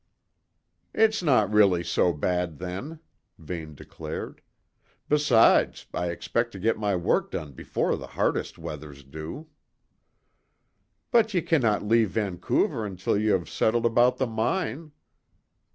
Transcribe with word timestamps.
"It's 0.95 1.21
not 1.21 1.51
really 1.53 1.83
so 1.83 2.11
bad 2.11 2.57
then," 2.57 3.01
Vane 3.37 3.75
declared. 3.75 4.41
"Besides, 5.07 5.85
I 5.93 6.07
expect 6.09 6.51
to 6.53 6.59
get 6.59 6.75
my 6.75 6.95
work 6.95 7.29
done 7.29 7.51
before 7.51 7.95
the 7.95 8.07
hardest 8.07 8.57
weather's 8.57 9.03
due." 9.03 9.45
"But 11.11 11.35
ye 11.35 11.41
cannot 11.43 11.83
leave 11.83 12.09
Vancouver 12.09 12.83
until 12.83 13.15
ye 13.15 13.27
have 13.27 13.47
settled 13.47 13.85
about 13.85 14.17
the 14.17 14.25
mine." 14.25 14.91